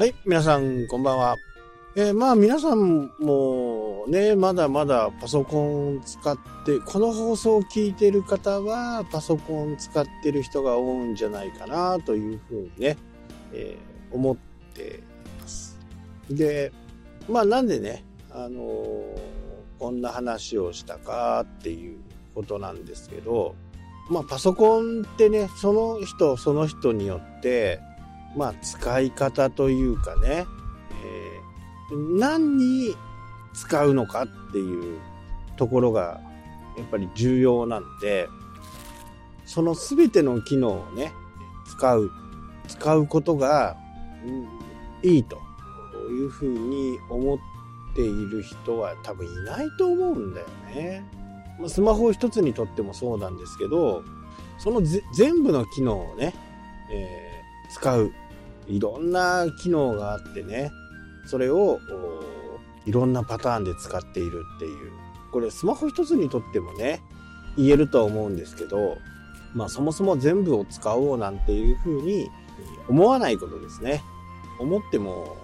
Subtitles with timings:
[0.00, 1.36] はい、皆さん、こんばんは。
[1.94, 12.96] えーまあ、皆さんもね、まだまだパソコン使って、この放送を聞いてる方は、パソコン使ってる人が多いんじゃないかな、というふうにね、
[13.52, 14.36] えー思っ
[14.72, 15.02] てい
[15.38, 15.78] ます。
[16.30, 16.72] で、
[17.28, 19.18] まあ、なんでね、あのー
[19.78, 21.98] こんな話をしたかっていう
[22.34, 23.54] ことなんですけど、
[24.08, 27.80] まあ、パソコンってね、その人その人によって、
[28.36, 30.46] まあ、使い方というかね、
[31.04, 31.50] えー
[32.18, 32.94] 何に
[33.52, 35.00] 使うのかっていう
[35.56, 36.20] ところが、
[36.78, 38.28] やっぱり重要なんで、
[39.44, 41.12] その全ての機能をね、
[41.66, 42.10] 使う、
[42.68, 43.76] 使うことが、
[44.24, 44.48] うん
[45.02, 45.38] いいと
[46.10, 47.38] いうふうに思っ
[47.96, 51.04] ている人は多分いないと思うんだよね。
[51.58, 54.04] まスマホ一つにとってもそうなんですけど、
[54.58, 56.34] そのぜ全部の機能をね、
[56.92, 57.29] えー
[57.74, 58.12] 使う。
[58.66, 60.70] いろんな機能があってね、
[61.26, 61.80] それを
[62.86, 64.92] いろんなパターンで使っているっていう。
[65.32, 67.00] これスマホ一つにとってもね、
[67.56, 68.98] 言えるとは思うんですけど、
[69.54, 72.30] まあそもそも全部を使おうなんていうふうに
[72.88, 74.02] 思わないことですね。
[74.58, 75.36] 思っても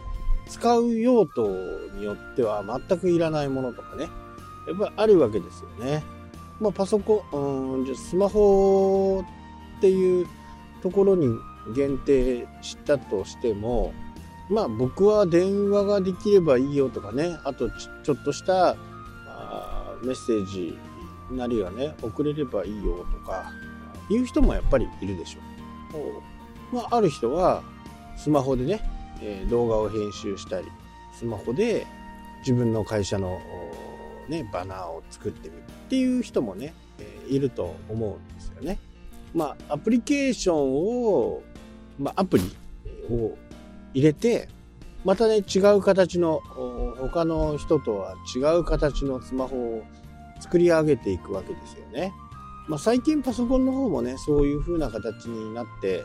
[0.48, 1.48] 使う用途
[1.94, 4.04] によっては全くいらないものとかね、
[4.68, 6.04] やっぱりあるわけですよね。
[6.60, 9.24] まあパソコン、うんじゃスマホ
[9.78, 10.26] っていう
[10.82, 11.28] ところに
[11.74, 13.92] 限定したとしても、
[14.48, 18.76] まあ僕は電話ができればいいよとかね、あとちちょっとした
[19.26, 20.78] あーメッセージ
[21.30, 23.50] なりがね、送れればいいよとか、
[24.08, 25.40] いう人もやっぱりいるでしょ
[25.98, 26.74] う。
[26.74, 27.62] まあある人は
[28.16, 28.80] スマホでね、
[29.20, 30.66] えー動画を編集したり、
[31.12, 31.86] スマホで
[32.40, 33.40] 自分の会社の
[34.28, 38.78] おね、バナーを作ってみるっていう人もね、えーいると思うんですよね。
[39.34, 41.42] まあアプリケーションを
[41.98, 42.44] まあ、アプリ
[43.10, 43.36] を
[43.94, 44.48] 入れて、
[45.04, 46.40] またね、違う形の、
[46.98, 49.82] 他の人とは違う形のスマホを
[50.40, 52.12] 作り上げていくわけですよね。
[52.68, 56.04] まあ、最近パソコンの方もね、そういう風な形になって、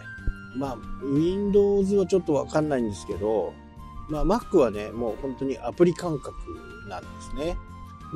[0.55, 3.53] まあ、Windows はちょっとわかんないんですけど、
[4.09, 6.33] まあ、Mac はね、もう本当にアプリ感覚
[6.87, 7.57] なんですね。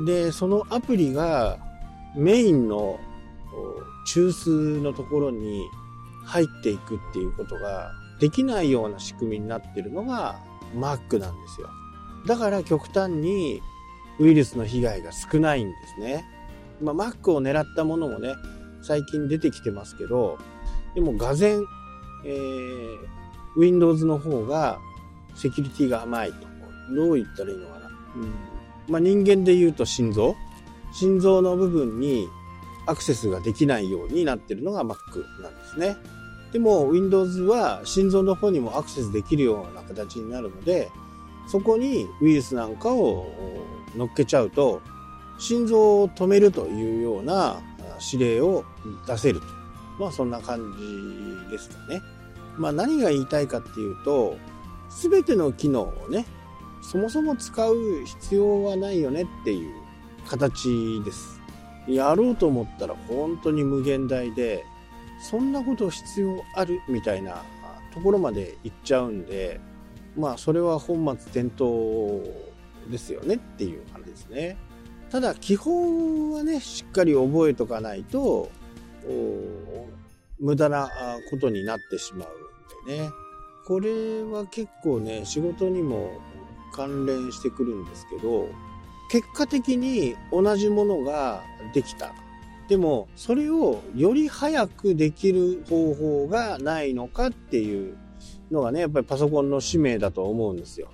[0.04, 1.58] で、そのアプリが
[2.14, 3.00] メインの
[4.06, 5.64] 中枢のところに
[6.26, 10.40] 入っていくっていうことができないような仕組みになってるのが
[10.74, 11.68] Mac なんですよ。
[12.26, 13.62] だから極端に
[14.18, 16.24] ウイルスの被害が少ないんですね。
[16.82, 18.34] まあ、Mac を狙ったものもね、
[18.82, 20.38] 最近出てきてますけど、
[20.94, 21.64] でも、がぜん、
[22.24, 22.98] えー、
[23.56, 24.78] Windows の方が
[25.34, 26.46] セキュリティが甘いと。
[26.94, 27.86] どう言ったらいいのかな。
[27.86, 28.34] うん、
[28.88, 30.36] まあ、人間で言うと心臓
[30.92, 32.28] 心臓の部分に
[32.86, 34.96] アクセスができないようになってるのが Mac
[35.42, 35.96] なんですね。
[36.56, 40.90] でも Windows は心臓の方にもアクセスできるような形になるので、
[41.46, 43.26] そこにウイルスなんかを
[43.94, 44.80] 乗っけちゃうと、
[45.38, 47.60] 心臓を止めるというような
[48.10, 48.64] 指令を
[49.06, 49.46] 出せると。
[50.00, 50.74] まあそんな感
[51.46, 52.00] じですかね。
[52.56, 54.38] まあ何が言いたいかっていうと、
[54.88, 56.24] すべての機能をね、
[56.80, 59.74] そもそも使う必要はないよねっていう
[60.26, 61.38] 形です。
[61.86, 64.64] やろうと思ったら本当に無限大で、
[65.18, 67.42] そんなこと必要あるみたいな
[67.92, 69.60] ところまで行っちゃうんで、
[70.16, 71.64] まあそれは本末転倒
[72.90, 74.56] ですよねっていう話ですね。
[75.10, 78.50] ただ基本はね、しっかり覚えとかないと、
[80.38, 80.90] 無駄な
[81.30, 83.10] ことになってしまうんでね。
[83.66, 86.20] これは結構ね、仕事にも
[86.72, 88.48] 関連してくるんですけど、
[89.10, 92.12] 結果的に同じものができた。
[92.68, 97.96] でも、それをより早くできる方法がないのかっていう
[98.50, 100.88] のがね、やっぱりパソコンの使命だと思うんですよ。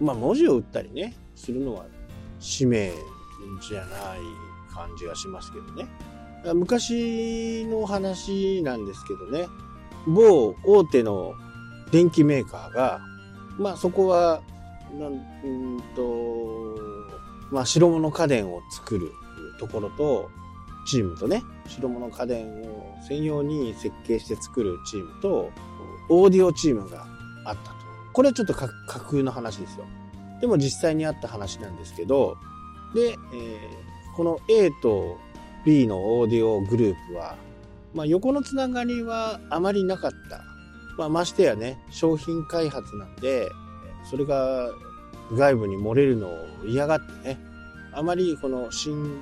[0.00, 1.86] まあ、文字を打ったりね、するのは
[2.40, 2.92] 使命
[3.68, 3.88] じゃない
[4.72, 5.86] 感じがしますけどね。
[6.54, 9.46] 昔の話なんですけどね、
[10.06, 11.32] 某大手の
[11.90, 13.00] 電機メーカーが、
[13.58, 14.42] まあそこは、
[14.98, 16.76] なんうんと、
[17.50, 19.12] まあ白物家電を作る
[19.58, 20.30] ところと、
[20.84, 25.50] チームとね、白物家電を専用に設計して作るチームと、
[26.08, 27.06] オーディオチームが
[27.44, 27.76] あったと。
[28.12, 29.84] これはちょっと架空の話ですよ。
[30.40, 32.36] でも実際にあった話なんですけど、
[32.94, 33.84] で、えー
[34.16, 35.18] この A と
[35.64, 37.36] B のオーディオグループは、
[37.94, 40.44] まあ、横のつながりはあまりなかった。
[40.96, 43.48] まあ、ましてやね、商品開発なんで、
[44.08, 44.70] それが
[45.32, 47.38] 外部に漏れるのを嫌がってね、
[47.92, 49.20] あまりこの新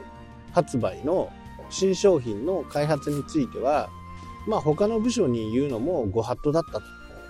[0.52, 1.32] 発売の
[1.72, 3.88] 新商品の開発については、
[4.46, 6.80] まあ他の部署に言うのもご法度だった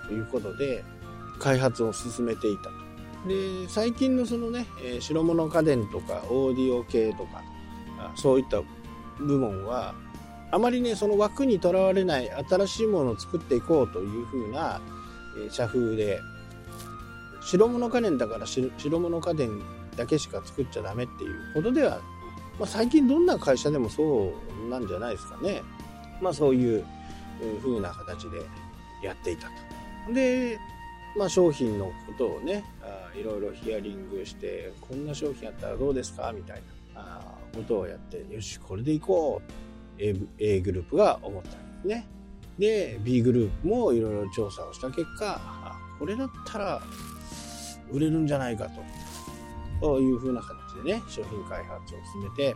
[0.07, 0.83] ということで、
[1.39, 2.69] 開発を進めていたと。
[3.27, 7.41] で、最近のそのね、えー、白物家電とかオーディオ系とか、
[8.15, 8.61] そういった
[9.19, 9.95] 部門は、
[10.51, 14.81] あまりね、その枠にとらわれない新しいものを作っていこうというふうな、
[15.47, 16.19] え、社風で、
[17.41, 19.61] 白物家電だから白物家電
[19.97, 21.99] だけしか作っちゃダメっていうことでは、
[22.59, 24.33] まあ、最近どんな会社でもそ
[24.65, 25.61] うなんじゃないですかね。
[26.21, 26.85] まあそういう
[27.61, 28.41] 風な形で
[29.01, 29.47] やっていた
[30.07, 30.13] と。
[30.13, 30.59] で、
[31.17, 36.31] まあ、商品のことをねあいろいろヒアリングしてこんな商品あったらどうですか？
[36.31, 36.61] みたい
[36.95, 37.21] なあ
[37.55, 39.51] ことをやってよしこれでいこう
[40.01, 42.07] A, A グループが思ったんですね
[42.57, 46.81] で B グループもいろいろ調査をした結果これだったら
[47.91, 48.81] 売れるんじゃないかと
[49.83, 52.55] そういうふうな形でね商品開発を進めて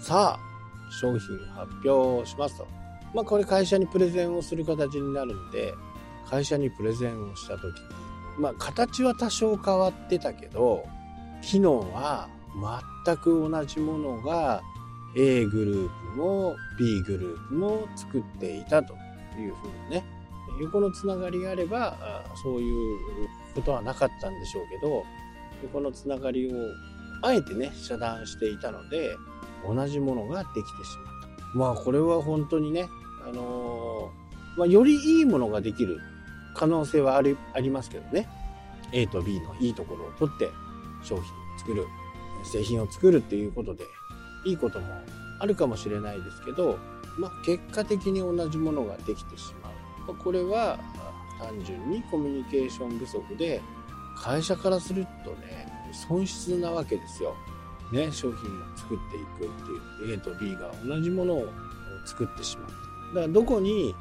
[0.00, 2.66] さあ商品発表しますと。
[3.14, 5.74] まあこれ会社にプレゼンをする形になるんで
[6.26, 7.72] 会社にプレゼンをした時に
[8.38, 10.86] まあ形は多少変わってたけど
[11.42, 12.30] 機能は
[13.04, 14.62] 全く同じものが
[15.14, 18.94] A グループも B グループも作っていたと
[19.38, 20.04] いうふうにね。
[20.60, 22.98] 横のつながりがあればそういう
[23.54, 25.04] ことはなかったんでしょうけど
[25.62, 26.56] 横のつながりを
[27.22, 29.16] あえてね遮断していたので
[29.66, 31.22] 同じものができてしまっ
[31.52, 31.58] た。
[31.58, 32.88] まあこれは本当にね
[33.26, 36.00] あのー、まあ、よりいいものができる
[36.54, 38.28] 可能性はありありますけどね。
[38.92, 40.50] A と B のいいところを取って
[41.02, 41.24] 商品を
[41.58, 41.86] 作る。
[42.44, 43.84] 製品を作るっていうことで
[44.44, 44.86] いいことも
[45.38, 46.78] あるかもしれないですけど、
[47.18, 49.70] まあ、結果的に同じものができてしま
[50.10, 50.12] う。
[50.12, 50.78] まこれは
[51.38, 53.60] 単純にコミュニケーション不足で
[54.22, 57.34] 会社からするとね損失なわけですよ。
[57.92, 61.46] ね、商品を作っていくっていう A と B が同じものを
[62.06, 62.68] 作ってしまう。
[63.14, 63.94] だからどこに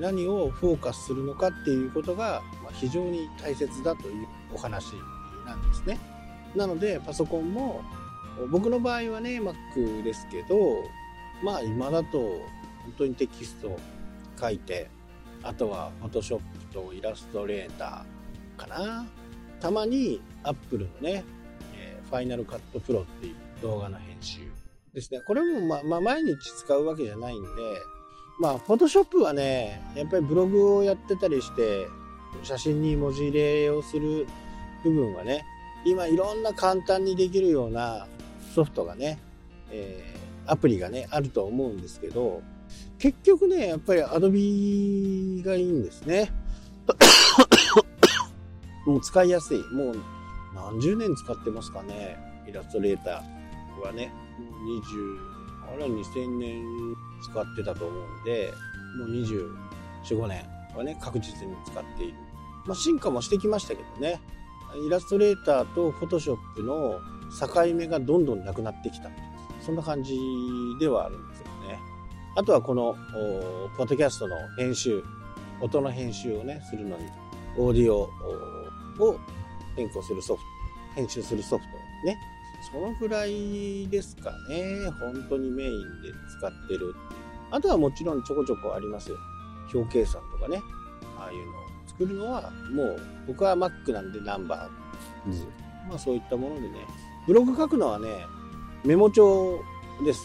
[0.00, 2.40] 何をフォーカスするのかっていうことが
[2.72, 4.94] 非常に大切だというお話
[5.44, 5.98] なんですね。
[6.54, 7.82] なのでパソコンも
[8.50, 10.56] 僕の場合はね Mac ですけど
[11.42, 13.78] まあ今だと本当にテキストを
[14.40, 14.88] 書いて
[15.42, 16.40] あとは Photoshop
[16.72, 19.06] とイラストレーターかな
[19.60, 21.24] たまに Apple のね、
[21.74, 24.40] えー、Final Cut Pro っていう動画の編集
[24.92, 27.48] ですねこれもままあ毎日使うわけじゃないんで
[28.38, 31.86] まあ、フォトショップはね、やっぱりブログをやってたりして、
[32.42, 34.26] 写真に文字入れをする
[34.84, 35.44] 部分はね、
[35.86, 38.06] 今いろんな簡単にできるような
[38.54, 39.18] ソフトがね、
[39.70, 42.42] えー、アプリがね、あると思うんですけど、
[42.98, 46.30] 結局ね、やっぱり Adobe がいいんですね。
[48.86, 49.58] もう使いやすい。
[49.72, 49.96] もう
[50.54, 52.16] 何十年使ってますかね。
[52.48, 54.12] イラストレーターはね。
[54.38, 56.64] もう20、あれは2000年
[57.22, 58.52] 使ってたと思うんで、
[58.98, 60.44] もう24、5年
[60.76, 62.14] はね、確実に使っている。
[62.66, 64.20] まあ、進化もしてきましたけどね。
[64.86, 67.00] イラストレーターとフォトショップの
[67.40, 69.08] 境目がどんどんなくなってきた。
[69.60, 70.16] そんな感じ
[70.78, 71.78] ではあるんですよね。
[72.36, 72.94] あとはこの、
[73.76, 75.02] ポッドキャストの編集、
[75.60, 77.04] 音の編集をね、するのに、
[77.56, 78.10] オーディオ
[79.02, 79.18] を
[79.76, 80.48] 変更するソフト、
[80.94, 81.70] 編集するソフト
[82.06, 82.18] ね、
[82.72, 84.90] そのぐらいですかね。
[85.00, 86.94] 本当にメインで使ってる
[87.50, 89.16] あとはもちろんちょこちょこありますよ。
[89.72, 90.60] 表計算とかね。
[91.18, 91.54] ああいうのを
[91.86, 95.46] 作るのはもう僕は Mac なんでナンバーズ。
[95.88, 96.68] まあそういったものでね。
[97.26, 98.26] ブログ書くのはね、
[98.84, 99.60] メモ帳
[100.04, 100.22] です。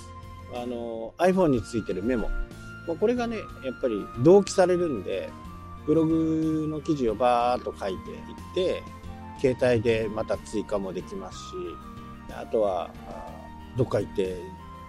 [0.53, 2.29] あの、iPhone についてるメモ。
[2.87, 5.29] まあ、これがね、やっぱり同期されるんで、
[5.85, 8.17] ブログの記事をバーっと書いていっ
[8.53, 8.83] て、
[9.39, 11.43] 携帯でまた追加もできますし、
[12.31, 12.91] あとは
[13.77, 14.37] どっか行って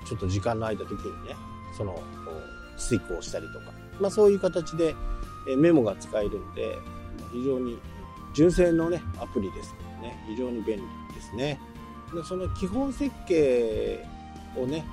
[0.07, 1.35] ちょっと時間の空いた時にね
[1.77, 2.01] その
[2.77, 4.95] スイックをしたりとか、まあ、そういう形で
[5.57, 6.79] メモが使えるんで
[7.33, 7.79] 非常に
[8.35, 10.25] 純正のねアプリですけどね。
[10.29, 10.83] 非常に便利
[11.15, 11.59] ですね。
[12.15, 14.05] でその基本設計
[14.57, 14.85] をね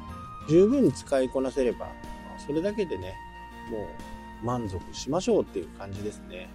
[0.47, 1.87] 十分に使いこなせれば
[2.45, 3.13] それだけでね
[3.69, 3.87] もう
[4.43, 6.49] 満足しましょうっていう感じですね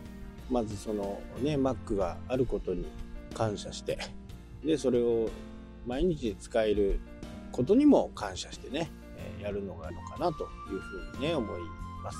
[0.50, 2.86] まずそのね Mac があることに
[3.34, 3.98] 感謝して
[4.64, 5.28] でそれを
[5.86, 7.00] 毎日使える
[7.52, 8.90] ことにも感謝してね、
[9.38, 11.60] えやるのがいいのかなというふうにね、思い
[12.02, 12.18] ます。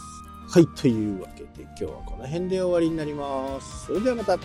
[0.49, 3.87] はい、というわけで今日はこの辺で終わりになります。
[3.87, 4.39] それではまた。